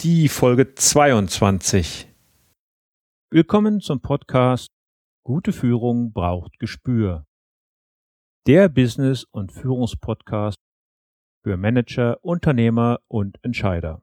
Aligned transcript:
die 0.00 0.28
Folge 0.28 0.74
22. 0.74 2.06
Willkommen 3.30 3.80
zum 3.80 4.02
Podcast 4.02 4.68
Gute 5.24 5.52
Führung 5.52 6.12
braucht 6.12 6.58
Gespür. 6.58 7.24
Der 8.46 8.68
Business- 8.68 9.24
und 9.30 9.52
Führungspodcast 9.52 10.58
für 11.42 11.56
Manager, 11.56 12.22
Unternehmer 12.22 13.00
und 13.08 13.38
Entscheider. 13.42 14.02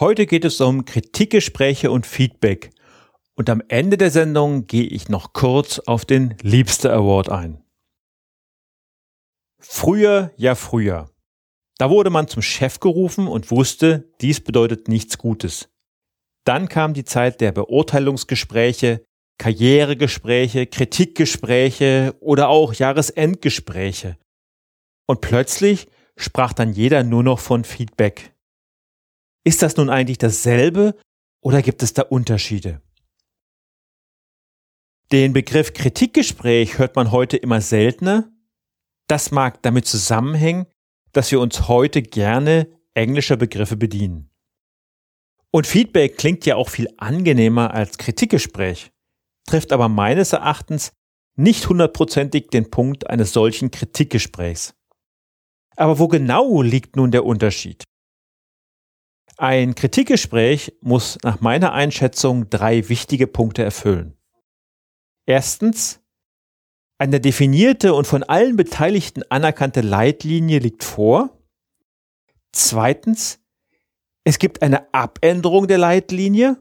Heute 0.00 0.24
geht 0.24 0.46
es 0.46 0.62
um 0.62 0.86
Kritikgespräche 0.86 1.90
und 1.90 2.06
Feedback. 2.06 2.70
Und 3.34 3.50
am 3.50 3.62
Ende 3.68 3.98
der 3.98 4.10
Sendung 4.10 4.66
gehe 4.66 4.86
ich 4.86 5.10
noch 5.10 5.34
kurz 5.34 5.78
auf 5.78 6.06
den 6.06 6.38
Liebste 6.40 6.90
Award 6.90 7.28
ein. 7.28 7.62
Früher, 9.58 10.32
ja 10.38 10.54
früher. 10.54 11.10
Da 11.76 11.90
wurde 11.90 12.08
man 12.08 12.28
zum 12.28 12.40
Chef 12.40 12.80
gerufen 12.80 13.28
und 13.28 13.50
wusste, 13.50 14.10
dies 14.22 14.40
bedeutet 14.40 14.88
nichts 14.88 15.18
Gutes. 15.18 15.68
Dann 16.44 16.70
kam 16.70 16.94
die 16.94 17.04
Zeit 17.04 17.42
der 17.42 17.52
Beurteilungsgespräche, 17.52 19.04
Karrieregespräche, 19.36 20.66
Kritikgespräche 20.66 22.16
oder 22.20 22.48
auch 22.48 22.72
Jahresendgespräche. 22.72 24.16
Und 25.06 25.20
plötzlich 25.20 25.88
sprach 26.16 26.54
dann 26.54 26.72
jeder 26.72 27.04
nur 27.04 27.22
noch 27.22 27.38
von 27.38 27.64
Feedback. 27.64 28.32
Ist 29.44 29.62
das 29.62 29.76
nun 29.76 29.88
eigentlich 29.88 30.18
dasselbe 30.18 30.94
oder 31.42 31.62
gibt 31.62 31.82
es 31.82 31.94
da 31.94 32.02
Unterschiede? 32.02 32.82
Den 35.12 35.32
Begriff 35.32 35.72
Kritikgespräch 35.72 36.78
hört 36.78 36.94
man 36.94 37.10
heute 37.10 37.36
immer 37.36 37.60
seltener. 37.60 38.30
Das 39.08 39.30
mag 39.30 39.62
damit 39.62 39.86
zusammenhängen, 39.86 40.66
dass 41.12 41.32
wir 41.32 41.40
uns 41.40 41.68
heute 41.68 42.02
gerne 42.02 42.68
englischer 42.94 43.36
Begriffe 43.36 43.76
bedienen. 43.76 44.30
Und 45.50 45.66
Feedback 45.66 46.16
klingt 46.16 46.46
ja 46.46 46.54
auch 46.54 46.68
viel 46.68 46.88
angenehmer 46.96 47.74
als 47.74 47.98
Kritikgespräch, 47.98 48.92
trifft 49.48 49.72
aber 49.72 49.88
meines 49.88 50.32
Erachtens 50.32 50.92
nicht 51.34 51.68
hundertprozentig 51.68 52.50
den 52.50 52.70
Punkt 52.70 53.08
eines 53.08 53.32
solchen 53.32 53.72
Kritikgesprächs. 53.72 54.74
Aber 55.74 55.98
wo 55.98 56.06
genau 56.06 56.62
liegt 56.62 56.94
nun 56.94 57.10
der 57.10 57.24
Unterschied? 57.24 57.82
Ein 59.40 59.74
Kritikgespräch 59.74 60.74
muss 60.82 61.16
nach 61.22 61.40
meiner 61.40 61.72
Einschätzung 61.72 62.50
drei 62.50 62.90
wichtige 62.90 63.26
Punkte 63.26 63.62
erfüllen. 63.62 64.14
Erstens, 65.24 66.02
eine 66.98 67.22
definierte 67.22 67.94
und 67.94 68.06
von 68.06 68.22
allen 68.22 68.56
Beteiligten 68.56 69.22
anerkannte 69.30 69.80
Leitlinie 69.80 70.58
liegt 70.58 70.84
vor. 70.84 71.38
Zweitens, 72.52 73.40
es 74.24 74.38
gibt 74.38 74.60
eine 74.60 74.92
Abänderung 74.92 75.68
der 75.68 75.78
Leitlinie. 75.78 76.58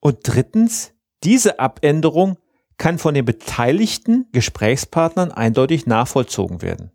Und 0.00 0.18
drittens, 0.22 0.94
diese 1.24 1.58
Abänderung 1.58 2.38
kann 2.76 3.00
von 3.00 3.14
den 3.14 3.24
beteiligten 3.24 4.28
Gesprächspartnern 4.30 5.32
eindeutig 5.32 5.86
nachvollzogen 5.86 6.62
werden. 6.62 6.92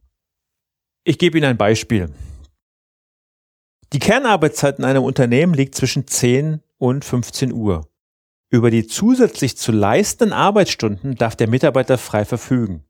Ich 1.04 1.18
gebe 1.18 1.38
Ihnen 1.38 1.48
ein 1.48 1.58
Beispiel. 1.58 2.14
Die 3.92 4.00
Kernarbeitszeit 4.00 4.78
in 4.78 4.86
einem 4.86 5.04
Unternehmen 5.04 5.56
liegt 5.56 5.74
zwischen 5.74 6.06
10 6.06 6.62
und 6.78 7.04
15 7.04 7.52
Uhr. 7.52 7.88
Über 8.52 8.70
die 8.70 8.86
zusätzlich 8.86 9.58
zu 9.58 9.72
leistenden 9.72 10.32
Arbeitsstunden 10.32 11.16
darf 11.16 11.36
der 11.36 11.50
Mitarbeiter 11.50 11.98
frei 11.98 12.24
verfügen. 12.24 12.84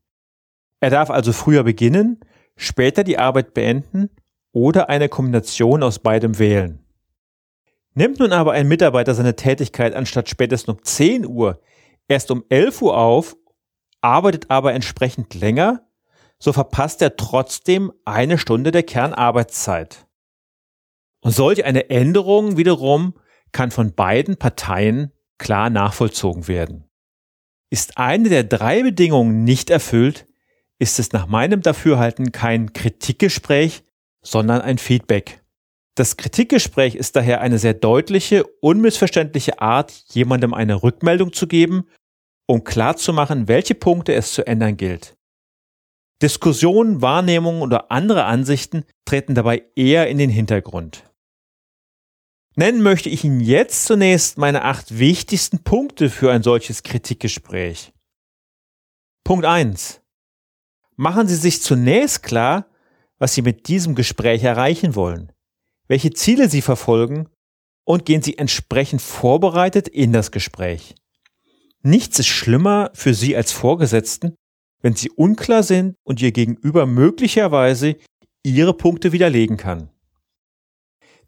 Er 0.80 0.90
darf 0.90 1.08
also 1.08 1.32
früher 1.32 1.64
beginnen, 1.64 2.20
später 2.56 3.02
die 3.02 3.18
Arbeit 3.18 3.54
beenden 3.54 4.10
oder 4.52 4.90
eine 4.90 5.08
Kombination 5.08 5.82
aus 5.82 6.00
beidem 6.00 6.38
wählen. 6.38 6.84
Nimmt 7.94 8.18
nun 8.18 8.32
aber 8.32 8.52
ein 8.52 8.68
Mitarbeiter 8.68 9.14
seine 9.14 9.36
Tätigkeit 9.36 9.94
anstatt 9.94 10.28
spätestens 10.28 10.76
um 10.76 10.84
10 10.84 11.26
Uhr 11.26 11.60
erst 12.08 12.30
um 12.30 12.44
11 12.50 12.82
Uhr 12.82 12.96
auf, 12.96 13.36
arbeitet 14.02 14.50
aber 14.50 14.74
entsprechend 14.74 15.34
länger, 15.34 15.86
so 16.38 16.52
verpasst 16.52 17.00
er 17.00 17.16
trotzdem 17.16 17.90
eine 18.04 18.36
Stunde 18.36 18.70
der 18.70 18.82
Kernarbeitszeit. 18.82 20.06
Und 21.22 21.32
solch 21.32 21.64
eine 21.64 21.90
Änderung 21.90 22.56
wiederum 22.56 23.14
kann 23.52 23.70
von 23.70 23.94
beiden 23.94 24.36
Parteien 24.36 25.12
klar 25.38 25.70
nachvollzogen 25.70 26.48
werden. 26.48 26.84
Ist 27.70 27.98
eine 27.98 28.28
der 28.28 28.44
drei 28.44 28.82
Bedingungen 28.82 29.44
nicht 29.44 29.70
erfüllt, 29.70 30.26
ist 30.78 30.98
es 30.98 31.12
nach 31.12 31.26
meinem 31.26 31.62
Dafürhalten 31.62 32.32
kein 32.32 32.72
Kritikgespräch, 32.72 33.84
sondern 34.22 34.60
ein 34.60 34.78
Feedback. 34.78 35.42
Das 35.94 36.16
Kritikgespräch 36.16 36.94
ist 36.94 37.16
daher 37.16 37.40
eine 37.40 37.58
sehr 37.58 37.74
deutliche, 37.74 38.44
unmissverständliche 38.60 39.60
Art, 39.60 39.92
jemandem 40.12 40.54
eine 40.54 40.82
Rückmeldung 40.82 41.32
zu 41.32 41.46
geben, 41.46 41.86
um 42.46 42.64
klarzumachen, 42.64 43.48
welche 43.48 43.74
Punkte 43.74 44.14
es 44.14 44.32
zu 44.32 44.46
ändern 44.46 44.76
gilt. 44.76 45.16
Diskussionen, 46.22 47.02
Wahrnehmungen 47.02 47.62
oder 47.62 47.90
andere 47.90 48.24
Ansichten 48.24 48.84
treten 49.04 49.34
dabei 49.34 49.62
eher 49.74 50.08
in 50.08 50.18
den 50.18 50.30
Hintergrund. 50.30 51.09
Nennen 52.60 52.82
möchte 52.82 53.08
ich 53.08 53.24
Ihnen 53.24 53.40
jetzt 53.40 53.86
zunächst 53.86 54.36
meine 54.36 54.64
acht 54.64 54.98
wichtigsten 54.98 55.60
Punkte 55.60 56.10
für 56.10 56.30
ein 56.30 56.42
solches 56.42 56.82
Kritikgespräch. 56.82 57.90
Punkt 59.24 59.46
eins: 59.46 60.02
Machen 60.94 61.26
Sie 61.26 61.36
sich 61.36 61.62
zunächst 61.62 62.22
klar, 62.22 62.66
was 63.18 63.32
Sie 63.32 63.40
mit 63.40 63.68
diesem 63.68 63.94
Gespräch 63.94 64.44
erreichen 64.44 64.94
wollen, 64.94 65.32
welche 65.88 66.10
Ziele 66.10 66.50
Sie 66.50 66.60
verfolgen 66.60 67.30
und 67.84 68.04
gehen 68.04 68.20
Sie 68.20 68.36
entsprechend 68.36 69.00
vorbereitet 69.00 69.88
in 69.88 70.12
das 70.12 70.30
Gespräch. 70.30 70.96
Nichts 71.80 72.18
ist 72.18 72.28
schlimmer 72.28 72.90
für 72.92 73.14
Sie 73.14 73.34
als 73.34 73.52
Vorgesetzten, 73.52 74.34
wenn 74.82 74.94
Sie 74.94 75.08
unklar 75.08 75.62
sind 75.62 75.96
und 76.02 76.20
Ihr 76.20 76.32
Gegenüber 76.32 76.84
möglicherweise 76.84 77.96
Ihre 78.42 78.74
Punkte 78.74 79.12
widerlegen 79.12 79.56
kann. 79.56 79.88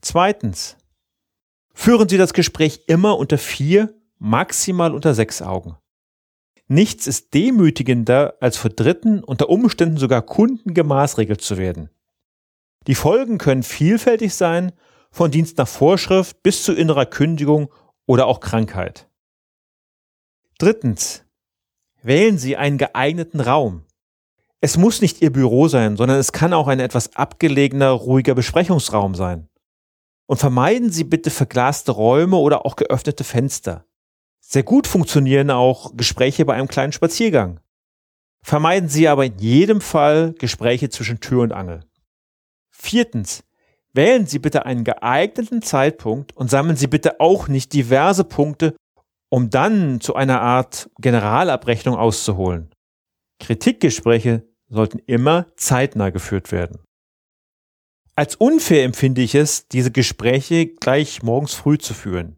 Zweitens. 0.02 0.76
Führen 1.74 2.08
Sie 2.08 2.18
das 2.18 2.32
Gespräch 2.32 2.84
immer 2.86 3.18
unter 3.18 3.38
vier, 3.38 3.94
maximal 4.18 4.94
unter 4.94 5.14
sechs 5.14 5.42
Augen. 5.42 5.76
Nichts 6.68 7.06
ist 7.06 7.34
demütigender, 7.34 8.34
als 8.40 8.56
vor 8.56 8.70
Dritten, 8.70 9.22
unter 9.22 9.48
Umständen 9.48 9.96
sogar 9.96 10.22
Kunden 10.22 10.74
gemaßregelt 10.74 11.40
zu 11.40 11.58
werden. 11.58 11.90
Die 12.86 12.94
Folgen 12.94 13.38
können 13.38 13.62
vielfältig 13.62 14.34
sein, 14.34 14.72
von 15.10 15.30
Dienst 15.30 15.58
nach 15.58 15.68
Vorschrift 15.68 16.42
bis 16.42 16.64
zu 16.64 16.72
innerer 16.72 17.06
Kündigung 17.06 17.70
oder 18.06 18.26
auch 18.26 18.40
Krankheit. 18.40 19.08
Drittens. 20.58 21.24
Wählen 22.02 22.38
Sie 22.38 22.56
einen 22.56 22.78
geeigneten 22.78 23.40
Raum. 23.40 23.84
Es 24.60 24.76
muss 24.76 25.00
nicht 25.00 25.22
Ihr 25.22 25.32
Büro 25.32 25.68
sein, 25.68 25.96
sondern 25.96 26.18
es 26.18 26.32
kann 26.32 26.52
auch 26.52 26.68
ein 26.68 26.80
etwas 26.80 27.14
abgelegener, 27.14 27.90
ruhiger 27.90 28.34
Besprechungsraum 28.34 29.14
sein. 29.14 29.48
Und 30.32 30.38
vermeiden 30.38 30.90
Sie 30.90 31.04
bitte 31.04 31.28
verglaste 31.28 31.92
Räume 31.92 32.38
oder 32.38 32.64
auch 32.64 32.76
geöffnete 32.76 33.22
Fenster. 33.22 33.84
Sehr 34.40 34.62
gut 34.62 34.86
funktionieren 34.86 35.50
auch 35.50 35.94
Gespräche 35.94 36.46
bei 36.46 36.54
einem 36.54 36.68
kleinen 36.68 36.94
Spaziergang. 36.94 37.60
Vermeiden 38.42 38.88
Sie 38.88 39.08
aber 39.08 39.26
in 39.26 39.36
jedem 39.36 39.82
Fall 39.82 40.32
Gespräche 40.38 40.88
zwischen 40.88 41.20
Tür 41.20 41.42
und 41.42 41.52
Angel. 41.52 41.84
Viertens. 42.70 43.44
Wählen 43.92 44.24
Sie 44.24 44.38
bitte 44.38 44.64
einen 44.64 44.84
geeigneten 44.84 45.60
Zeitpunkt 45.60 46.34
und 46.34 46.48
sammeln 46.48 46.76
Sie 46.76 46.86
bitte 46.86 47.20
auch 47.20 47.48
nicht 47.48 47.74
diverse 47.74 48.24
Punkte, 48.24 48.74
um 49.28 49.50
dann 49.50 50.00
zu 50.00 50.14
einer 50.14 50.40
Art 50.40 50.88
Generalabrechnung 50.98 51.94
auszuholen. 51.94 52.70
Kritikgespräche 53.38 54.48
sollten 54.70 54.98
immer 55.00 55.46
zeitnah 55.56 56.08
geführt 56.08 56.52
werden. 56.52 56.78
Als 58.14 58.36
unfair 58.36 58.84
empfinde 58.84 59.22
ich 59.22 59.34
es, 59.34 59.68
diese 59.68 59.90
Gespräche 59.90 60.66
gleich 60.66 61.22
morgens 61.22 61.54
früh 61.54 61.78
zu 61.78 61.94
führen. 61.94 62.36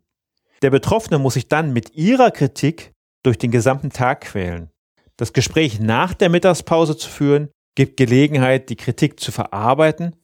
Der 0.63 0.71
Betroffene 0.71 1.19
muss 1.19 1.35
sich 1.35 1.49
dann 1.49 1.73
mit 1.73 1.95
ihrer 1.95 2.31
Kritik 2.31 2.93
durch 3.25 3.39
den 3.39 3.51
gesamten 3.51 3.91
Tag 3.91 4.23
quälen. 4.23 4.71
Das 5.17 5.33
Gespräch 5.33 5.81
nach 5.81 6.15
der 6.15 6.29
Mittagspause 6.29 6.97
zu 6.97 7.09
führen, 7.09 7.51
gibt 7.75 7.97
Gelegenheit, 7.97 8.69
die 8.71 8.77
Kritik 8.77 9.19
zu 9.19 9.33
verarbeiten, 9.33 10.17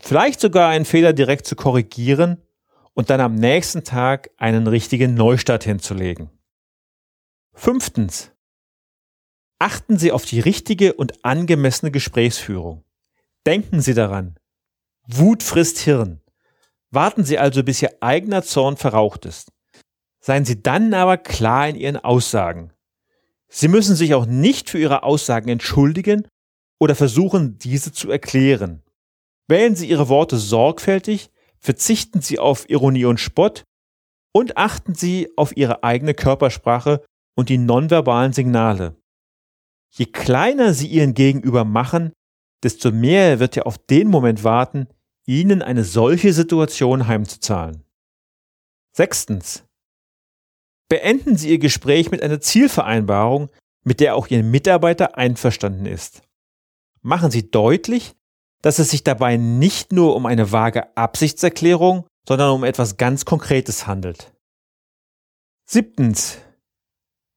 vielleicht 0.00 0.40
sogar 0.40 0.68
einen 0.70 0.84
Fehler 0.84 1.12
direkt 1.12 1.46
zu 1.46 1.54
korrigieren 1.54 2.42
und 2.94 3.10
dann 3.10 3.20
am 3.20 3.36
nächsten 3.36 3.84
Tag 3.84 4.30
einen 4.36 4.66
richtigen 4.66 5.14
Neustart 5.14 5.62
hinzulegen. 5.64 6.30
Fünftens. 7.54 8.32
Achten 9.60 9.98
Sie 9.98 10.12
auf 10.12 10.24
die 10.24 10.40
richtige 10.40 10.92
und 10.94 11.24
angemessene 11.24 11.90
Gesprächsführung. 11.90 12.84
Denken 13.46 13.80
Sie 13.80 13.94
daran. 13.94 14.37
Wut 15.10 15.42
frisst 15.42 15.78
Hirn. 15.78 16.20
Warten 16.90 17.24
Sie 17.24 17.38
also, 17.38 17.64
bis 17.64 17.80
Ihr 17.80 17.96
eigener 18.02 18.42
Zorn 18.42 18.76
verraucht 18.76 19.24
ist. 19.24 19.50
Seien 20.20 20.44
Sie 20.44 20.62
dann 20.62 20.92
aber 20.92 21.16
klar 21.16 21.66
in 21.66 21.76
Ihren 21.76 21.96
Aussagen. 21.96 22.74
Sie 23.48 23.68
müssen 23.68 23.96
sich 23.96 24.12
auch 24.12 24.26
nicht 24.26 24.68
für 24.68 24.78
Ihre 24.78 25.04
Aussagen 25.04 25.48
entschuldigen 25.48 26.28
oder 26.78 26.94
versuchen, 26.94 27.56
diese 27.56 27.90
zu 27.90 28.10
erklären. 28.10 28.82
Wählen 29.48 29.76
Sie 29.76 29.88
Ihre 29.88 30.10
Worte 30.10 30.36
sorgfältig, 30.36 31.30
verzichten 31.58 32.20
Sie 32.20 32.38
auf 32.38 32.68
Ironie 32.68 33.06
und 33.06 33.18
Spott 33.18 33.64
und 34.32 34.58
achten 34.58 34.94
Sie 34.94 35.30
auf 35.38 35.56
Ihre 35.56 35.84
eigene 35.84 36.12
Körpersprache 36.12 37.02
und 37.34 37.48
die 37.48 37.56
nonverbalen 37.56 38.34
Signale. 38.34 39.00
Je 39.90 40.04
kleiner 40.04 40.74
Sie 40.74 40.86
Ihren 40.86 41.14
Gegenüber 41.14 41.64
machen, 41.64 42.12
desto 42.62 42.92
mehr 42.92 43.38
wird 43.38 43.56
er 43.56 43.66
auf 43.66 43.78
den 43.78 44.08
Moment 44.08 44.44
warten, 44.44 44.86
Ihnen 45.28 45.60
eine 45.60 45.84
solche 45.84 46.32
Situation 46.32 47.06
heimzuzahlen. 47.06 47.84
Sechstens. 48.96 49.64
Beenden 50.88 51.36
Sie 51.36 51.50
Ihr 51.50 51.58
Gespräch 51.58 52.10
mit 52.10 52.22
einer 52.22 52.40
Zielvereinbarung, 52.40 53.50
mit 53.84 54.00
der 54.00 54.16
auch 54.16 54.28
Ihr 54.28 54.42
Mitarbeiter 54.42 55.18
einverstanden 55.18 55.84
ist. 55.84 56.22
Machen 57.02 57.30
Sie 57.30 57.50
deutlich, 57.50 58.14
dass 58.62 58.78
es 58.78 58.90
sich 58.90 59.04
dabei 59.04 59.36
nicht 59.36 59.92
nur 59.92 60.16
um 60.16 60.24
eine 60.24 60.50
vage 60.50 60.96
Absichtserklärung, 60.96 62.06
sondern 62.26 62.52
um 62.52 62.64
etwas 62.64 62.96
ganz 62.96 63.26
Konkretes 63.26 63.86
handelt. 63.86 64.32
Siebtens. 65.66 66.38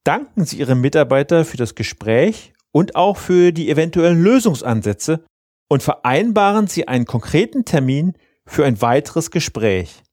Danken 0.06 0.46
Sie 0.46 0.60
Ihrem 0.60 0.80
Mitarbeiter 0.80 1.44
für 1.44 1.58
das 1.58 1.76
Gespräch 1.76 2.54
und 2.72 2.96
auch 2.96 3.18
für 3.18 3.52
die 3.52 3.70
eventuellen 3.70 4.24
Lösungsansätze 4.24 5.26
und 5.72 5.82
vereinbaren 5.82 6.68
Sie 6.68 6.90
einen 6.90 7.06
konkreten 7.06 7.64
Termin 7.64 8.18
für 8.46 8.66
ein 8.66 8.82
weiteres 8.82 9.32
Gespräch. 9.32 10.04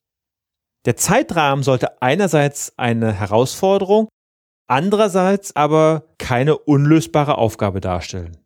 Der 0.84 0.96
Zeitrahmen 0.96 1.64
sollte 1.64 2.00
einerseits 2.00 2.78
eine 2.78 3.12
Herausforderung, 3.12 4.06
andererseits 4.68 5.56
aber 5.56 6.14
keine 6.16 6.56
unlösbare 6.56 7.38
Aufgabe 7.38 7.80
darstellen. 7.80 8.36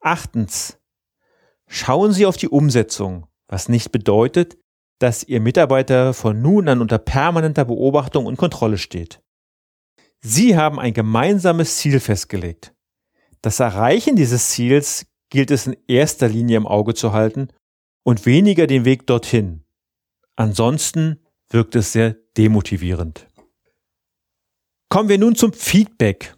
Achtens. 0.00 0.78
Schauen 1.66 2.12
Sie 2.12 2.26
auf 2.26 2.36
die 2.36 2.50
Umsetzung, 2.50 3.26
was 3.48 3.70
nicht 3.70 3.90
bedeutet, 3.90 4.58
dass 4.98 5.24
Ihr 5.24 5.40
Mitarbeiter 5.40 6.12
von 6.12 6.42
nun 6.42 6.68
an 6.68 6.82
unter 6.82 6.98
permanenter 6.98 7.64
Beobachtung 7.64 8.26
und 8.26 8.36
Kontrolle 8.36 8.76
steht. 8.76 9.22
Sie 10.20 10.58
haben 10.58 10.78
ein 10.78 10.92
gemeinsames 10.92 11.78
Ziel 11.78 12.00
festgelegt. 12.00 12.74
Das 13.40 13.60
Erreichen 13.60 14.14
dieses 14.14 14.50
Ziels 14.50 15.06
gilt 15.30 15.50
es 15.50 15.66
in 15.66 15.76
erster 15.88 16.28
Linie 16.28 16.58
im 16.58 16.66
Auge 16.66 16.94
zu 16.94 17.12
halten 17.12 17.48
und 18.04 18.26
weniger 18.26 18.66
den 18.66 18.84
Weg 18.84 19.06
dorthin. 19.06 19.64
Ansonsten 20.36 21.20
wirkt 21.48 21.74
es 21.76 21.92
sehr 21.92 22.16
demotivierend. 22.36 23.26
Kommen 24.88 25.08
wir 25.08 25.18
nun 25.18 25.36
zum 25.36 25.52
Feedback. 25.52 26.34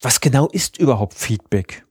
Was 0.00 0.20
genau 0.20 0.48
ist 0.48 0.78
überhaupt 0.78 1.14
Feedback? 1.14 1.86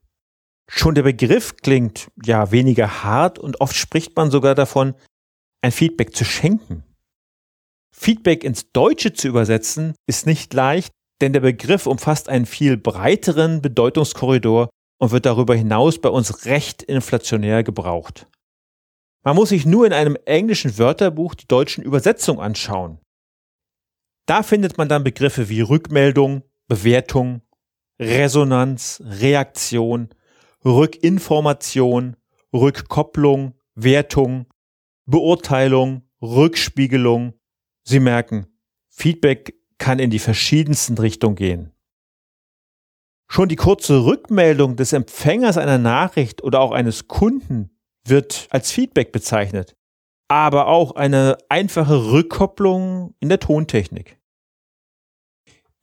Schon 0.69 0.95
der 0.95 1.03
Begriff 1.03 1.57
klingt 1.57 2.11
ja 2.23 2.51
weniger 2.51 3.03
hart 3.03 3.39
und 3.39 3.61
oft 3.61 3.75
spricht 3.75 4.15
man 4.15 4.29
sogar 4.29 4.55
davon, 4.55 4.93
ein 5.61 5.71
Feedback 5.71 6.15
zu 6.15 6.25
schenken. 6.25 6.83
Feedback 7.95 8.43
ins 8.43 8.71
Deutsche 8.71 9.13
zu 9.13 9.27
übersetzen 9.27 9.95
ist 10.07 10.25
nicht 10.25 10.53
leicht, 10.53 10.93
denn 11.21 11.33
der 11.33 11.41
Begriff 11.41 11.85
umfasst 11.85 12.29
einen 12.29 12.45
viel 12.45 12.77
breiteren 12.77 13.61
Bedeutungskorridor 13.61 14.69
und 14.99 15.11
wird 15.11 15.25
darüber 15.25 15.55
hinaus 15.55 15.99
bei 15.99 16.09
uns 16.09 16.45
recht 16.45 16.83
inflationär 16.83 17.63
gebraucht. 17.63 18.27
Man 19.23 19.35
muss 19.35 19.49
sich 19.49 19.65
nur 19.65 19.85
in 19.85 19.93
einem 19.93 20.17
englischen 20.25 20.77
Wörterbuch 20.77 21.35
die 21.35 21.47
deutschen 21.47 21.83
Übersetzungen 21.83 22.39
anschauen. 22.39 22.99
Da 24.25 24.43
findet 24.43 24.77
man 24.77 24.87
dann 24.87 25.03
Begriffe 25.03 25.49
wie 25.49 25.61
Rückmeldung, 25.61 26.43
Bewertung, 26.67 27.41
Resonanz, 27.99 29.01
Reaktion, 29.03 30.09
Rückinformation, 30.63 32.15
Rückkopplung, 32.53 33.55
Wertung, 33.75 34.45
Beurteilung, 35.05 36.07
Rückspiegelung. 36.21 37.33
Sie 37.83 37.99
merken, 37.99 38.47
Feedback 38.89 39.55
kann 39.77 39.99
in 39.99 40.09
die 40.09 40.19
verschiedensten 40.19 40.97
Richtungen 40.97 41.35
gehen. 41.35 41.71
Schon 43.31 43.47
die 43.47 43.55
kurze 43.55 44.05
Rückmeldung 44.05 44.75
des 44.75 44.91
Empfängers 44.91 45.57
einer 45.57 45.77
Nachricht 45.77 46.43
oder 46.43 46.59
auch 46.61 46.71
eines 46.71 47.07
Kunden 47.07 47.69
wird 48.05 48.47
als 48.49 48.71
Feedback 48.71 49.11
bezeichnet, 49.11 49.75
aber 50.27 50.67
auch 50.67 50.95
eine 50.95 51.37
einfache 51.47 52.11
Rückkopplung 52.11 53.13
in 53.19 53.29
der 53.29 53.39
Tontechnik. 53.39 54.19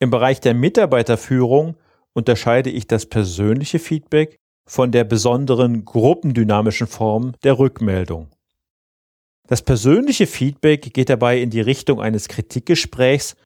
Im 0.00 0.10
Bereich 0.10 0.40
der 0.40 0.54
Mitarbeiterführung 0.54 1.76
unterscheide 2.14 2.70
ich 2.70 2.88
das 2.88 3.06
persönliche 3.06 3.78
Feedback 3.78 4.37
von 4.69 4.90
der 4.90 5.04
besonderen 5.04 5.84
gruppendynamischen 5.84 6.88
Form 6.88 7.32
der 7.44 7.58
Rückmeldung. 7.58 8.28
Das 9.46 9.62
persönliche 9.62 10.26
Feedback 10.26 10.93
geht 10.93 11.08
dabei 11.08 11.40
in 11.40 11.50
die 11.50 11.60
Richtung 11.60 12.00
eines 12.00 12.26
Kritikgesprächs, 12.26 13.37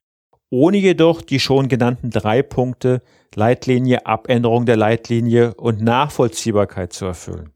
ohne 0.51 0.77
jedoch 0.77 1.21
die 1.21 1.39
schon 1.39 1.67
genannten 1.67 2.11
drei 2.11 2.43
Punkte 2.43 3.01
Leitlinie, 3.33 4.05
Abänderung 4.05 4.65
der 4.65 4.75
Leitlinie 4.75 5.55
und 5.55 5.81
Nachvollziehbarkeit 5.81 6.93
zu 6.93 7.05
erfüllen. 7.05 7.51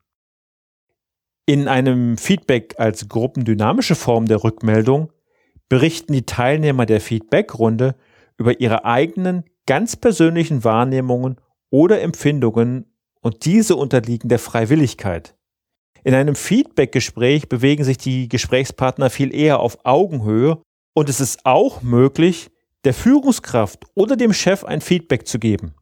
In 1.45 1.67
einem 1.67 2.17
Feedback 2.17 2.75
als 2.79 3.07
gruppendynamische 3.07 3.95
Form 3.95 4.25
der 4.25 4.43
Rückmeldung 4.43 5.11
berichten 5.69 6.13
die 6.13 6.25
Teilnehmer 6.25 6.85
der 6.85 7.01
Feedbackrunde 7.01 7.95
über 8.37 8.59
ihre 8.59 8.85
eigenen 8.85 9.43
ganz 9.67 9.95
persönlichen 9.95 10.63
Wahrnehmungen 10.63 11.35
oder 11.69 12.01
Empfindungen 12.01 12.85
und 13.21 13.45
diese 13.45 13.75
unterliegen 13.75 14.29
der 14.29 14.39
Freiwilligkeit. 14.39 15.35
In 16.03 16.13
einem 16.13 16.35
Feedback-Gespräch 16.35 17.49
bewegen 17.49 17.83
sich 17.83 17.97
die 17.97 18.29
Gesprächspartner 18.29 19.09
viel 19.09 19.33
eher 19.33 19.59
auf 19.59 19.79
Augenhöhe 19.83 20.61
und 20.93 21.09
es 21.09 21.19
ist 21.19 21.45
auch 21.45 21.81
möglich, 21.81 22.51
der 22.85 22.93
Führungskraft 22.93 23.85
oder 23.95 24.15
dem 24.15 24.33
Chef 24.33 24.63
ein 24.63 24.81
Feedback 24.81 25.27
zu 25.27 25.39
geben. 25.39 25.75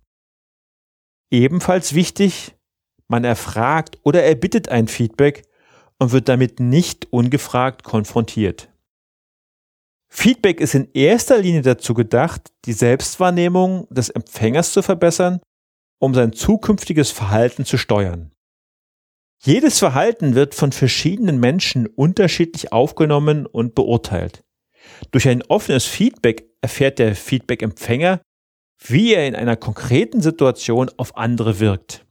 Ebenfalls 1.32 1.94
wichtig, 1.94 2.56
man 3.08 3.24
erfragt 3.24 4.00
oder 4.04 4.24
erbittet 4.24 4.70
ein 4.70 4.88
Feedback 4.88 5.44
und 6.00 6.12
wird 6.12 6.30
damit 6.30 6.60
nicht 6.60 7.12
ungefragt 7.12 7.84
konfrontiert. 7.84 8.70
Feedback 10.10 10.62
ist 10.62 10.76
in 10.76 10.90
erster 10.94 11.38
Linie 11.38 11.64
dazu 11.64 11.94
gedacht, 11.94 12.52
die 12.66 12.74
Selbstwahrnehmung 12.74 13.88
des 13.90 14.10
Empfängers 14.10 14.72
zu 14.72 14.82
verbessern 14.82 15.40
um 16.04 16.14
sein 16.14 16.34
zukünftiges 16.34 17.12
Verhalten 17.12 17.64
zu 17.64 17.78
steuern. 17.78 18.34
Jedes 19.42 19.80
Verhalten 19.80 20.36
wird 20.36 20.54
von 20.54 20.74
verschiedenen 20.74 21.40
Menschen 21.40 21.88
unterschiedlich 21.88 22.74
aufgenommen 22.74 23.46
und 23.46 23.74
beurteilt. 23.74 24.44
Durch 25.12 25.28
ein 25.28 25.42
offenes 25.44 25.86
Feedback 25.86 26.46
erfährt 26.62 27.00
der 27.00 27.16
Feedback-Empfänger, 27.16 28.22
wie 28.86 29.14
er 29.14 29.28
in 29.28 29.36
einer 29.36 29.56
konkreten 29.56 30.22
Situation 30.22 30.90
auf 30.98 31.16
andere 31.18 31.60
wirkt. 31.60 32.06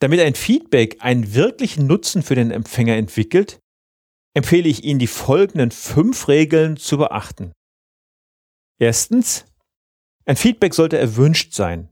Damit 0.00 0.20
ein 0.20 0.34
Feedback 0.34 0.98
einen 1.00 1.34
wirklichen 1.34 1.86
Nutzen 1.86 2.22
für 2.22 2.34
den 2.34 2.50
Empfänger 2.50 2.96
entwickelt, 2.96 3.58
empfehle 4.34 4.68
ich 4.68 4.84
Ihnen 4.84 5.00
die 5.00 5.06
folgenden 5.08 5.70
fünf 5.70 6.28
Regeln 6.28 6.76
zu 6.76 6.98
beachten. 6.98 7.52
Erstens, 8.78 9.44
ein 10.24 10.36
Feedback 10.36 10.74
sollte 10.74 10.98
erwünscht 10.98 11.52
sein. 11.54 11.88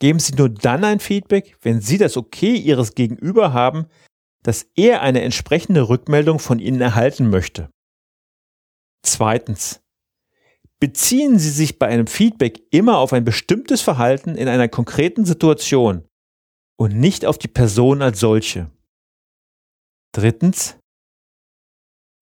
Geben 0.00 0.18
Sie 0.18 0.34
nur 0.34 0.48
dann 0.48 0.84
ein 0.84 1.00
Feedback, 1.00 1.56
wenn 1.62 1.80
Sie 1.80 1.98
das 1.98 2.16
Okay 2.16 2.54
Ihres 2.54 2.94
Gegenüber 2.94 3.52
haben, 3.52 3.86
dass 4.42 4.66
er 4.76 5.02
eine 5.02 5.22
entsprechende 5.22 5.88
Rückmeldung 5.88 6.38
von 6.38 6.58
Ihnen 6.58 6.80
erhalten 6.80 7.28
möchte. 7.28 7.68
Zweitens. 9.02 9.80
Beziehen 10.78 11.38
Sie 11.38 11.50
sich 11.50 11.78
bei 11.78 11.86
einem 11.86 12.06
Feedback 12.06 12.62
immer 12.70 12.98
auf 12.98 13.12
ein 13.12 13.24
bestimmtes 13.24 13.82
Verhalten 13.82 14.34
in 14.34 14.48
einer 14.48 14.68
konkreten 14.68 15.26
Situation 15.26 16.08
und 16.78 16.98
nicht 16.98 17.26
auf 17.26 17.36
die 17.36 17.48
Person 17.48 18.00
als 18.00 18.20
solche. 18.20 18.70
Drittens, 20.12 20.78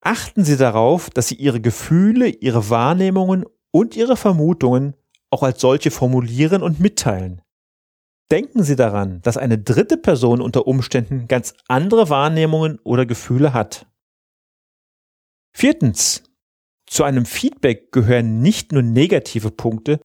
achten 0.01 0.45
Sie 0.45 0.57
darauf, 0.57 1.11
dass 1.11 1.29
Sie 1.29 1.37
Ihre 1.37 1.61
Gefühle, 1.61 2.29
Ihre 2.29 2.69
Wahrnehmungen 2.69 3.45
und 3.71 3.95
Ihre 3.97 4.17
Vermutungen 4.17 4.97
auch 5.31 5.45
als 5.45 5.61
solche 5.61 5.93
formulieren 5.93 6.63
und 6.63 6.81
mitteilen. 6.81 7.43
Denken 8.31 8.63
Sie 8.63 8.77
daran, 8.77 9.23
dass 9.23 9.37
eine 9.37 9.59
dritte 9.59 9.97
Person 9.97 10.41
unter 10.41 10.67
Umständen 10.67 11.29
ganz 11.29 11.55
andere 11.69 12.11
Wahrnehmungen 12.11 12.79
oder 12.81 13.07
Gefühle 13.07 13.53
hat. 13.55 13.87
Viertens. 15.55 16.28
Zu 16.89 17.05
einem 17.05 17.27
Feedback 17.27 17.93
gehören 17.93 18.41
nicht 18.41 18.73
nur 18.73 18.83
negative 18.83 19.51
Punkte, 19.51 20.01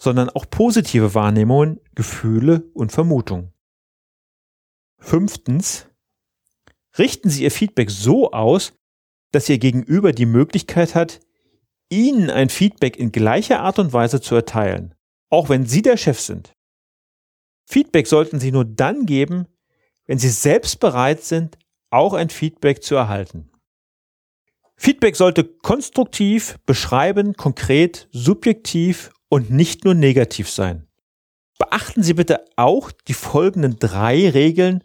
sondern 0.00 0.30
auch 0.30 0.46
positive 0.48 1.14
Wahrnehmungen, 1.14 1.80
Gefühle 1.94 2.70
und 2.74 2.92
Vermutungen. 2.92 3.52
Fünftens. 4.98 5.88
Richten 6.96 7.28
Sie 7.28 7.42
Ihr 7.42 7.50
Feedback 7.50 7.90
so 7.90 8.30
aus, 8.30 8.72
dass 9.32 9.48
Ihr 9.48 9.58
Gegenüber 9.58 10.12
die 10.12 10.26
Möglichkeit 10.26 10.94
hat, 10.94 11.20
Ihnen 11.90 12.30
ein 12.30 12.50
Feedback 12.50 12.96
in 12.96 13.12
gleicher 13.12 13.60
Art 13.60 13.78
und 13.78 13.92
Weise 13.92 14.20
zu 14.20 14.34
erteilen, 14.34 14.94
auch 15.30 15.48
wenn 15.48 15.66
Sie 15.66 15.82
der 15.82 15.96
Chef 15.96 16.20
sind. 16.20 16.52
Feedback 17.66 18.06
sollten 18.06 18.40
Sie 18.40 18.52
nur 18.52 18.64
dann 18.64 19.06
geben, 19.06 19.46
wenn 20.06 20.18
Sie 20.18 20.30
selbst 20.30 20.80
bereit 20.80 21.22
sind, 21.22 21.58
auch 21.90 22.14
ein 22.14 22.30
Feedback 22.30 22.82
zu 22.82 22.94
erhalten. 22.94 23.50
Feedback 24.80 25.16
sollte 25.16 25.44
konstruktiv, 25.44 26.56
beschreiben, 26.64 27.34
konkret, 27.34 28.08
subjektiv 28.12 29.10
und 29.28 29.50
nicht 29.50 29.84
nur 29.84 29.94
negativ 29.94 30.48
sein. 30.48 30.86
Beachten 31.58 32.04
Sie 32.04 32.14
bitte 32.14 32.44
auch 32.54 32.92
die 32.92 33.14
folgenden 33.14 33.78
drei 33.80 34.30
Regeln 34.30 34.84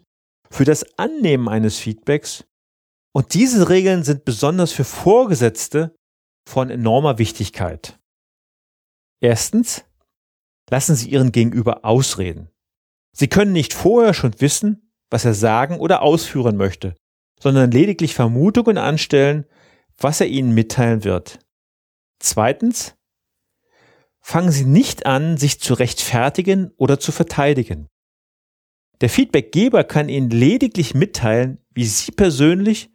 für 0.50 0.64
das 0.64 0.98
Annehmen 0.98 1.48
eines 1.48 1.78
Feedbacks. 1.78 2.44
Und 3.12 3.34
diese 3.34 3.68
Regeln 3.68 4.02
sind 4.02 4.24
besonders 4.24 4.72
für 4.72 4.82
Vorgesetzte 4.82 5.94
von 6.48 6.70
enormer 6.70 7.18
Wichtigkeit. 7.18 8.00
Erstens, 9.20 9.84
lassen 10.68 10.96
Sie 10.96 11.08
Ihren 11.08 11.30
Gegenüber 11.30 11.84
ausreden. 11.84 12.50
Sie 13.16 13.28
können 13.28 13.52
nicht 13.52 13.72
vorher 13.72 14.12
schon 14.12 14.40
wissen, 14.40 14.90
was 15.08 15.24
er 15.24 15.34
sagen 15.34 15.78
oder 15.78 16.02
ausführen 16.02 16.56
möchte, 16.56 16.96
sondern 17.40 17.70
lediglich 17.70 18.14
Vermutungen 18.14 18.76
anstellen, 18.76 19.46
was 19.98 20.20
er 20.20 20.26
Ihnen 20.26 20.52
mitteilen 20.52 21.04
wird. 21.04 21.38
Zweitens, 22.18 22.94
fangen 24.20 24.50
Sie 24.50 24.64
nicht 24.64 25.06
an, 25.06 25.36
sich 25.36 25.60
zu 25.60 25.74
rechtfertigen 25.74 26.72
oder 26.76 26.98
zu 26.98 27.12
verteidigen. 27.12 27.88
Der 29.00 29.10
Feedbackgeber 29.10 29.84
kann 29.84 30.08
Ihnen 30.08 30.30
lediglich 30.30 30.94
mitteilen, 30.94 31.58
wie 31.74 31.84
Sie 31.84 32.12
persönlich 32.12 32.90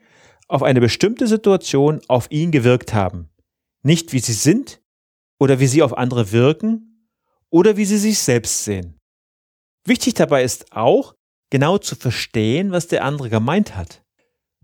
auf 0.47 0.63
eine 0.63 0.81
bestimmte 0.81 1.27
Situation 1.27 2.01
auf 2.07 2.31
ihn 2.31 2.51
gewirkt 2.51 2.93
haben, 2.93 3.29
nicht 3.83 4.13
wie 4.13 4.19
Sie 4.19 4.33
sind 4.33 4.81
oder 5.39 5.59
wie 5.59 5.67
Sie 5.67 5.83
auf 5.83 5.97
andere 5.97 6.31
wirken 6.31 7.07
oder 7.49 7.77
wie 7.77 7.85
Sie 7.85 7.97
sich 7.97 8.19
selbst 8.19 8.63
sehen. 8.63 8.99
Wichtig 9.85 10.15
dabei 10.15 10.43
ist 10.43 10.71
auch, 10.71 11.15
genau 11.51 11.77
zu 11.77 11.95
verstehen, 11.95 12.71
was 12.71 12.87
der 12.87 13.03
andere 13.03 13.29
gemeint 13.29 13.75
hat. 13.75 14.03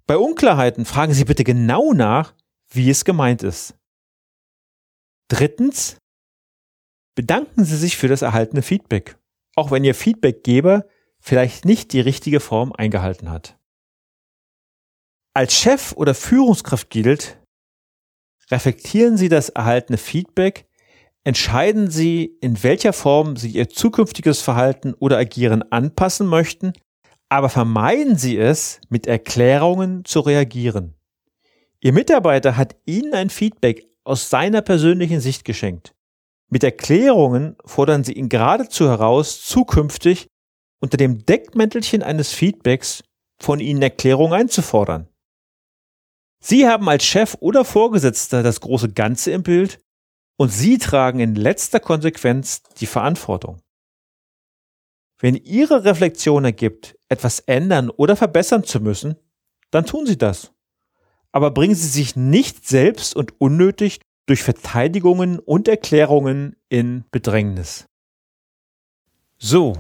Bei 0.08 0.18
Unklarheiten 0.18 0.86
fragen 0.86 1.14
Sie 1.14 1.26
bitte 1.26 1.44
genau 1.44 1.94
nach, 1.94 2.34
wie 2.70 2.90
es 2.90 3.06
gemeint 3.06 3.44
ist. 3.44 3.76
Drittens, 5.28 5.98
bedanken 7.16 7.66
Sie 7.66 7.78
sich 7.78 7.98
für 7.98 8.08
das 8.08 8.22
erhaltene 8.22 8.62
Feedback, 8.62 9.18
auch 9.56 9.72
wenn 9.72 9.84
Ihr 9.84 9.96
Feedbackgeber 9.96 10.86
vielleicht 11.20 11.66
nicht 11.66 11.94
die 11.94 12.02
richtige 12.02 12.40
Form 12.40 12.72
eingehalten 12.74 13.32
hat. 13.32 13.58
Als 15.34 15.54
Chef 15.54 15.94
oder 15.94 16.14
Führungskraft 16.14 16.90
gilt, 16.90 17.42
reflektieren 18.52 19.18
Sie 19.18 19.30
das 19.30 19.50
erhaltene 19.50 19.98
Feedback 19.98 20.68
Entscheiden 21.28 21.90
Sie, 21.90 22.38
in 22.40 22.62
welcher 22.62 22.94
Form 22.94 23.36
Sie 23.36 23.50
Ihr 23.50 23.68
zukünftiges 23.68 24.42
Verhalten 24.44 24.94
oder 24.94 25.18
Agieren 25.18 25.64
anpassen 25.72 26.28
möchten, 26.28 26.74
aber 27.30 27.50
vermeiden 27.50 28.18
Sie 28.18 28.38
es, 28.38 28.80
mit 28.90 29.08
Erklärungen 29.08 30.06
zu 30.06 30.20
reagieren. 30.20 30.96
Ihr 31.80 31.94
Mitarbeiter 31.94 32.58
hat 32.58 32.76
Ihnen 32.86 33.14
ein 33.14 33.30
Feedback 33.30 33.88
aus 34.04 34.30
seiner 34.30 34.62
persönlichen 34.62 35.20
Sicht 35.20 35.46
geschenkt. 35.46 35.94
Mit 36.50 36.64
Erklärungen 36.64 37.58
fordern 37.66 38.04
Sie 38.04 38.14
ihn 38.14 38.30
geradezu 38.30 38.88
heraus, 38.88 39.42
zukünftig 39.42 40.28
unter 40.80 40.98
dem 40.98 41.26
Deckmäntelchen 41.26 42.04
eines 42.04 42.32
Feedbacks 42.32 43.04
von 43.40 43.60
Ihnen 43.60 43.82
Erklärungen 43.82 44.34
einzufordern. 44.34 45.10
Sie 46.40 46.68
haben 46.68 46.88
als 46.88 47.04
Chef 47.04 47.36
oder 47.40 47.66
Vorgesetzter 47.66 48.44
das 48.44 48.62
große 48.62 48.94
Ganze 48.94 49.32
im 49.32 49.42
Bild 49.42 49.80
und 50.38 50.50
Sie 50.50 50.78
tragen 50.78 51.20
in 51.20 51.34
letzter 51.34 51.80
Konsequenz 51.80 52.62
die 52.80 52.86
Verantwortung. 52.86 53.62
Wenn 55.20 55.36
Ihre 55.36 55.86
Reflexion 55.86 56.46
ergibt, 56.46 56.98
etwas 57.10 57.40
ändern 57.40 57.90
oder 57.90 58.16
verbessern 58.16 58.64
zu 58.64 58.80
müssen, 58.80 59.16
dann 59.72 59.86
tun 59.86 60.06
Sie 60.06 60.18
das. 60.18 60.52
Aber 61.32 61.52
bringen 61.52 61.76
Sie 61.76 61.88
sich 61.88 62.16
nicht 62.16 62.68
selbst 62.68 63.16
und 63.16 63.40
unnötig 63.40 64.00
durch 64.26 64.44
Verteidigungen 64.44 65.40
und 65.40 65.68
Erklärungen 65.68 66.56
in 66.70 67.06
Bedrängnis. 67.12 67.86
So, 69.38 69.78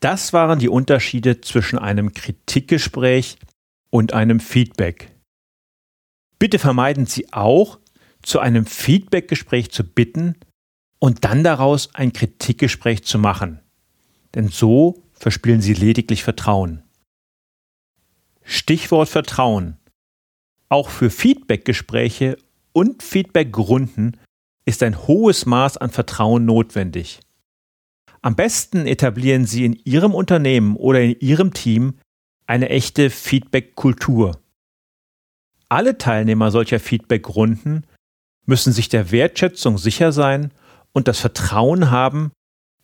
das 0.00 0.32
waren 0.32 0.58
die 0.58 0.68
Unterschiede 0.68 1.40
zwischen 1.40 1.78
einem 1.78 2.12
Kritikgespräch 2.12 3.38
und 3.90 4.12
einem 4.12 4.40
Feedback. 4.40 5.14
Bitte 6.38 6.58
vermeiden 6.58 7.06
Sie 7.06 7.32
auch, 7.32 7.78
zu 8.22 8.40
einem 8.40 8.66
Feedbackgespräch 8.66 9.70
zu 9.70 9.84
bitten 9.84 10.34
und 10.98 11.24
dann 11.24 11.44
daraus 11.44 11.94
ein 11.94 12.12
Kritikgespräch 12.12 13.04
zu 13.04 13.18
machen. 13.18 13.60
Denn 14.34 14.48
so 14.48 15.02
verspielen 15.12 15.60
Sie 15.60 15.74
lediglich 15.74 16.22
Vertrauen. 16.24 16.82
Stichwort 18.42 19.08
Vertrauen. 19.08 19.78
Auch 20.68 20.90
für 20.90 21.10
Feedbackgespräche 21.10 22.36
und 22.72 23.02
Feedbackgrunden 23.02 24.18
ist 24.64 24.82
ein 24.82 25.06
hohes 25.06 25.46
Maß 25.46 25.76
an 25.76 25.90
Vertrauen 25.90 26.44
notwendig. 26.44 27.20
Am 28.22 28.34
besten 28.34 28.86
etablieren 28.86 29.46
Sie 29.46 29.64
in 29.64 29.80
Ihrem 29.84 30.14
Unternehmen 30.14 30.76
oder 30.76 31.00
in 31.00 31.18
Ihrem 31.20 31.52
Team 31.52 31.98
eine 32.46 32.68
echte 32.70 33.10
Feedback-Kultur. 33.10 34.40
Alle 35.68 35.98
Teilnehmer 35.98 36.50
solcher 36.50 36.80
Feedbackrunden 36.80 37.86
müssen 38.44 38.72
sich 38.72 38.88
der 38.88 39.10
Wertschätzung 39.10 39.78
sicher 39.78 40.12
sein 40.12 40.52
und 40.92 41.08
das 41.08 41.20
Vertrauen 41.20 41.90
haben, 41.90 42.32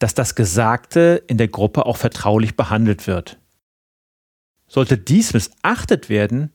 dass 0.02 0.14
das 0.14 0.34
Gesagte 0.34 1.22
in 1.28 1.38
der 1.38 1.46
Gruppe 1.46 1.86
auch 1.86 1.96
vertraulich 1.96 2.56
behandelt 2.56 3.06
wird. 3.06 3.38
Sollte 4.66 4.98
dies 4.98 5.32
missachtet 5.32 6.08
werden, 6.08 6.50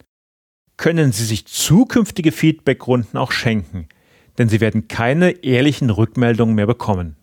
können 0.76 1.14
Sie 1.14 1.24
sich 1.24 1.48
zukünftige 1.48 2.34
Feedbackrunden 2.34 3.18
auch 3.18 3.32
schenken, 3.32 3.88
denn 4.38 4.50
Sie 4.50 4.60
werden 4.60 4.90
keine 4.90 5.32
ehrlichen 5.46 5.90
Rückmeldungen 5.90 6.56
mehr 6.56 6.68
bekommen. 6.68 7.16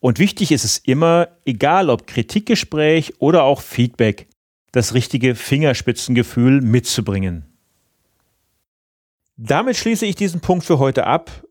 Und 0.00 0.18
wichtig 0.18 0.50
ist 0.50 0.64
es 0.64 0.78
immer, 0.78 1.28
egal 1.44 1.88
ob 1.88 2.08
Kritikgespräch 2.08 3.20
oder 3.20 3.44
auch 3.44 3.60
Feedback, 3.60 4.26
das 4.72 4.92
richtige 4.94 5.36
Fingerspitzengefühl 5.36 6.62
mitzubringen. 6.62 7.44
Damit 9.36 9.76
schließe 9.76 10.04
ich 10.04 10.16
diesen 10.16 10.40
Punkt 10.40 10.64
für 10.64 10.80
heute 10.80 11.06
ab 11.06 11.44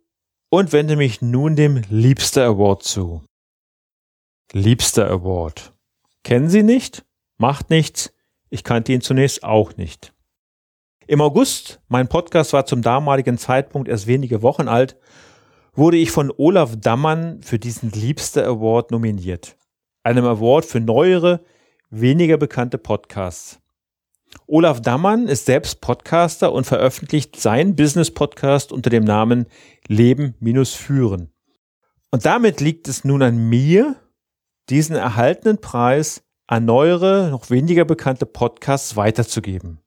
und 0.50 0.74
wende 0.74 0.98
mich 0.98 1.22
nun 1.22 1.55
dem 1.55 1.84
Liebster 1.89 2.46
Award 2.46 2.84
zu. 2.84 3.24
Liebster 4.51 5.07
Award. 5.11 5.73
Kennen 6.23 6.49
Sie 6.49 6.63
nicht? 6.63 7.05
Macht 7.37 7.69
nichts. 7.69 8.11
Ich 8.49 8.63
kannte 8.63 8.91
ihn 8.91 9.01
zunächst 9.01 9.43
auch 9.43 9.77
nicht. 9.77 10.11
Im 11.05 11.21
August, 11.21 11.81
mein 11.87 12.07
Podcast 12.07 12.53
war 12.53 12.65
zum 12.65 12.81
damaligen 12.81 13.37
Zeitpunkt 13.37 13.87
erst 13.87 14.07
wenige 14.07 14.41
Wochen 14.41 14.67
alt, 14.67 14.97
wurde 15.73 15.97
ich 15.97 16.09
von 16.09 16.33
Olaf 16.35 16.75
Dammann 16.77 17.43
für 17.43 17.59
diesen 17.59 17.91
Liebster 17.91 18.43
Award 18.47 18.89
nominiert. 18.89 19.55
Einem 20.01 20.25
Award 20.25 20.65
für 20.65 20.79
neuere, 20.79 21.45
weniger 21.91 22.37
bekannte 22.37 22.79
Podcasts. 22.79 23.59
Olaf 24.47 24.81
Dammann 24.81 25.27
ist 25.27 25.45
selbst 25.45 25.79
Podcaster 25.79 26.51
und 26.51 26.65
veröffentlicht 26.65 27.39
seinen 27.39 27.75
Business-Podcast 27.75 28.71
unter 28.71 28.89
dem 28.89 29.03
Namen 29.03 29.45
Leben 29.87 30.33
minus 30.39 30.73
Führen. 30.73 31.31
Und 32.09 32.25
damit 32.25 32.61
liegt 32.61 32.87
es 32.87 33.03
nun 33.03 33.21
an 33.21 33.37
mir, 33.37 33.95
diesen 34.69 34.95
erhaltenen 34.95 35.59
Preis 35.59 36.23
an 36.47 36.65
neuere, 36.65 37.29
noch 37.29 37.49
weniger 37.49 37.85
bekannte 37.85 38.25
Podcasts 38.25 38.95
weiterzugeben. 38.95 39.79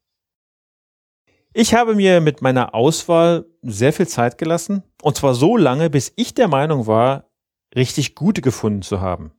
Ich 1.55 1.75
habe 1.75 1.95
mir 1.95 2.21
mit 2.21 2.41
meiner 2.41 2.75
Auswahl 2.75 3.45
sehr 3.62 3.93
viel 3.93 4.09
Zeit 4.09 4.39
gelassen, 4.39 4.83
und 5.03 5.17
zwar 5.17 5.35
so 5.35 5.57
lange, 5.57 5.91
bis 5.91 6.12
ich 6.17 6.35
der 6.35 6.49
Meinung 6.49 6.87
war, 6.87 7.31
richtig 7.75 8.15
gute 8.15 8.41
gefunden 8.41 8.83
zu 8.83 9.01
haben. 9.01 9.33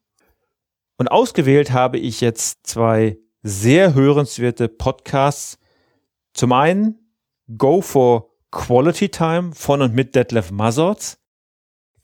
Und 0.98 1.08
ausgewählt 1.08 1.72
habe 1.72 1.98
ich 1.98 2.22
jetzt 2.22 2.68
zwei 2.68 3.18
sehr 3.42 3.94
hörenswerte 3.94 4.68
Podcasts. 4.70 5.58
Zum 6.34 6.52
einen 6.52 7.18
Go 7.58 7.82
for 7.82 8.30
Quality 8.52 9.10
Time 9.10 9.52
von 9.54 9.82
und 9.82 9.94
mit 9.96 10.16
Detlef 10.16 10.52
Mazorts. 10.52 11.20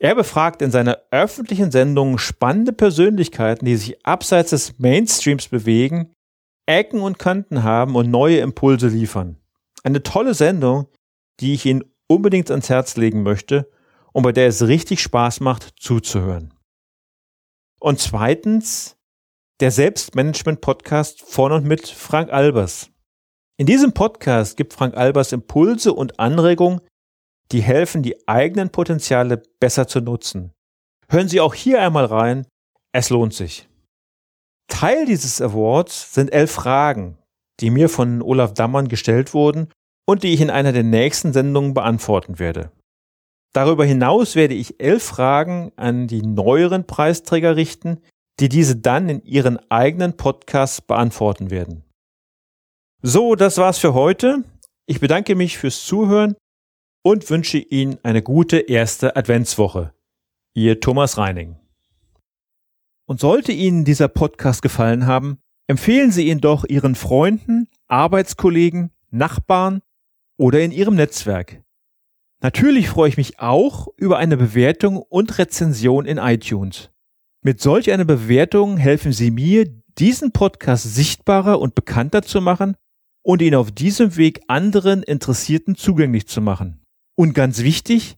Er 0.01 0.15
befragt 0.15 0.61
in 0.61 0.71
seiner 0.71 0.97
öffentlichen 1.11 1.71
Sendung 1.71 2.17
spannende 2.17 2.71
Persönlichkeiten, 2.71 3.65
die 3.65 3.75
sich 3.75 4.05
abseits 4.05 4.51
des 4.51 4.79
Mainstreams 4.79 5.49
bewegen, 5.49 6.13
Ecken 6.65 7.01
und 7.01 7.19
Kanten 7.19 7.63
haben 7.63 7.95
und 7.95 8.09
neue 8.09 8.39
Impulse 8.39 8.87
liefern. 8.87 9.37
Eine 9.83 10.01
tolle 10.01 10.33
Sendung, 10.33 10.87
die 11.41 11.53
ich 11.53 11.65
Ihnen 11.65 11.83
unbedingt 12.07 12.49
ans 12.49 12.69
Herz 12.69 12.95
legen 12.95 13.23
möchte 13.23 13.69
und 14.13 14.23
bei 14.23 14.31
der 14.31 14.47
es 14.47 14.67
richtig 14.67 15.01
Spaß 15.01 15.41
macht 15.41 15.73
zuzuhören. 15.79 16.53
Und 17.79 17.99
zweitens 17.99 18.97
der 19.59 19.71
Selbstmanagement-Podcast 19.71 21.21
von 21.21 21.51
und 21.51 21.65
mit 21.65 21.87
Frank 21.87 22.31
Albers. 22.31 22.89
In 23.57 23.65
diesem 23.65 23.91
Podcast 23.91 24.55
gibt 24.55 24.73
Frank 24.73 24.95
Albers 24.95 25.33
Impulse 25.33 25.93
und 25.93 26.17
Anregungen, 26.17 26.79
die 27.51 27.61
helfen, 27.61 28.03
die 28.03 28.27
eigenen 28.27 28.69
Potenziale 28.69 29.41
besser 29.59 29.87
zu 29.87 30.01
nutzen. 30.01 30.51
Hören 31.09 31.27
Sie 31.27 31.41
auch 31.41 31.55
hier 31.55 31.81
einmal 31.81 32.05
rein, 32.05 32.45
es 32.91 33.09
lohnt 33.09 33.33
sich. 33.33 33.67
Teil 34.67 35.05
dieses 35.05 35.41
Awards 35.41 36.13
sind 36.13 36.31
elf 36.31 36.51
Fragen, 36.51 37.17
die 37.59 37.71
mir 37.71 37.89
von 37.89 38.21
Olaf 38.21 38.53
Dammann 38.53 38.87
gestellt 38.87 39.33
wurden 39.33 39.69
und 40.07 40.23
die 40.23 40.33
ich 40.33 40.41
in 40.41 40.49
einer 40.49 40.71
der 40.71 40.83
nächsten 40.83 41.33
Sendungen 41.33 41.73
beantworten 41.73 42.39
werde. 42.39 42.71
Darüber 43.53 43.83
hinaus 43.83 44.35
werde 44.35 44.53
ich 44.53 44.79
elf 44.79 45.03
Fragen 45.03 45.71
an 45.75 46.07
die 46.07 46.21
neueren 46.21 46.85
Preisträger 46.85 47.55
richten, 47.55 47.99
die 48.39 48.47
diese 48.47 48.75
dann 48.75 49.09
in 49.09 49.23
ihren 49.23 49.59
eigenen 49.71 50.15
Podcasts 50.15 50.81
beantworten 50.81 51.49
werden. 51.49 51.83
So, 53.01 53.35
das 53.35 53.57
war's 53.57 53.79
für 53.79 53.93
heute. 53.93 54.43
Ich 54.85 54.99
bedanke 54.99 55.35
mich 55.35 55.57
fürs 55.57 55.83
Zuhören 55.83 56.35
und 57.01 57.29
wünsche 57.29 57.57
Ihnen 57.57 57.97
eine 58.03 58.21
gute 58.21 58.57
erste 58.57 59.15
Adventswoche. 59.15 59.93
Ihr 60.53 60.79
Thomas 60.79 61.17
Reining. 61.17 61.57
Und 63.05 63.19
sollte 63.19 63.51
Ihnen 63.51 63.85
dieser 63.85 64.07
Podcast 64.07 64.61
gefallen 64.61 65.05
haben, 65.07 65.39
empfehlen 65.67 66.11
Sie 66.11 66.27
ihn 66.27 66.41
doch 66.41 66.65
Ihren 66.65 66.95
Freunden, 66.95 67.67
Arbeitskollegen, 67.87 68.91
Nachbarn 69.09 69.81
oder 70.37 70.61
in 70.61 70.71
Ihrem 70.71 70.95
Netzwerk. 70.95 71.63
Natürlich 72.41 72.89
freue 72.89 73.09
ich 73.09 73.17
mich 73.17 73.39
auch 73.39 73.87
über 73.97 74.17
eine 74.17 74.37
Bewertung 74.37 74.97
und 74.97 75.37
Rezension 75.37 76.05
in 76.05 76.17
iTunes. 76.17 76.89
Mit 77.41 77.61
solch 77.61 77.91
einer 77.91 78.05
Bewertung 78.05 78.77
helfen 78.77 79.11
Sie 79.11 79.31
mir, 79.31 79.65
diesen 79.97 80.31
Podcast 80.31 80.95
sichtbarer 80.95 81.59
und 81.59 81.75
bekannter 81.75 82.21
zu 82.21 82.41
machen 82.41 82.75
und 83.21 83.41
ihn 83.41 83.55
auf 83.55 83.71
diesem 83.71 84.15
Weg 84.15 84.41
anderen 84.47 85.03
Interessierten 85.03 85.75
zugänglich 85.75 86.27
zu 86.27 86.41
machen. 86.41 86.85
Und 87.19 87.33
ganz 87.33 87.63
wichtig, 87.63 88.15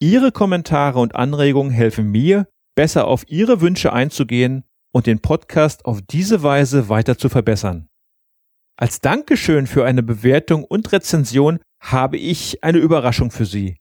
Ihre 0.00 0.32
Kommentare 0.32 0.98
und 0.98 1.14
Anregungen 1.14 1.70
helfen 1.70 2.10
mir, 2.10 2.48
besser 2.74 3.06
auf 3.06 3.22
Ihre 3.28 3.60
Wünsche 3.60 3.92
einzugehen 3.92 4.64
und 4.92 5.06
den 5.06 5.20
Podcast 5.20 5.84
auf 5.84 6.02
diese 6.02 6.42
Weise 6.42 6.88
weiter 6.88 7.16
zu 7.16 7.28
verbessern. 7.28 7.86
Als 8.76 9.00
Dankeschön 9.00 9.68
für 9.68 9.84
eine 9.84 10.02
Bewertung 10.02 10.64
und 10.64 10.90
Rezension 10.90 11.60
habe 11.80 12.16
ich 12.16 12.64
eine 12.64 12.78
Überraschung 12.78 13.30
für 13.30 13.46
Sie. 13.46 13.76